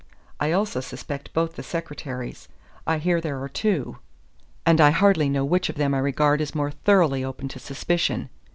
I 0.39 0.51
also 0.51 0.79
suspect 0.79 1.31
both 1.31 1.53
the 1.55 1.61
secretaries 1.61 2.47
I 2.87 2.97
hear 2.97 3.21
there 3.21 3.39
are 3.39 3.47
two, 3.47 3.97
and 4.65 4.81
I 4.81 4.89
hardly 4.89 5.29
know 5.29 5.45
which 5.45 5.69
of 5.69 5.75
them 5.75 5.93
I 5.93 5.99
regard 5.99 6.41
as 6.41 6.55
more 6.55 6.71
thoroughly 6.71 7.23
open 7.23 7.49
to 7.49 7.59
suspicion. 7.59 8.31